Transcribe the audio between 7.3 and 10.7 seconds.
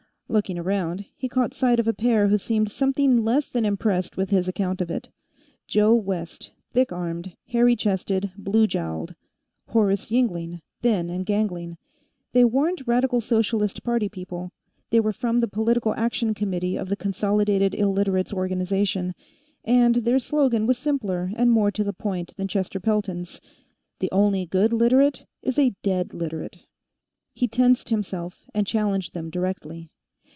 hairy chested, blue jowled; Horace Yingling,